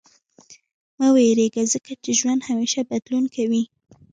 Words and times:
•مه 0.97 1.07
وېرېږه، 1.15 1.63
ځکه 1.73 1.91
چې 2.03 2.11
ژوند 2.19 2.41
همېشه 2.49 2.81
بدلون 2.89 3.25
کوي. 3.35 3.63